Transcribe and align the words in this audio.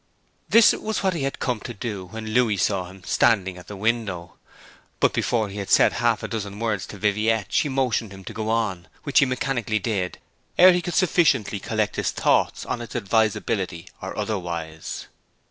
This 0.49 0.73
was 0.73 1.03
what 1.03 1.13
he 1.13 1.21
had 1.21 1.37
come 1.37 1.59
to 1.59 1.75
do 1.75 2.05
when 2.05 2.29
Louis 2.33 2.57
saw 2.57 2.87
him 2.87 3.03
standing 3.05 3.55
at 3.59 3.67
the 3.67 3.75
window. 3.75 4.33
But 4.99 5.13
before 5.13 5.47
he 5.49 5.59
had 5.59 5.69
said 5.69 5.93
half 5.93 6.23
a 6.23 6.27
dozen 6.27 6.57
words 6.57 6.87
to 6.87 6.97
Viviette 6.97 7.53
she 7.53 7.69
motioned 7.69 8.11
him 8.11 8.23
to 8.23 8.33
go 8.33 8.49
on, 8.49 8.87
which 9.03 9.19
he 9.19 9.27
mechanically 9.27 9.77
did, 9.77 10.17
ere 10.57 10.73
he 10.73 10.81
could 10.81 10.95
sufficiently 10.95 11.59
collect 11.59 11.97
his 11.97 12.09
thoughts 12.09 12.65
on 12.65 12.81
its 12.81 12.95
advisability 12.95 13.89
or 14.01 14.17
otherwise. 14.17 15.05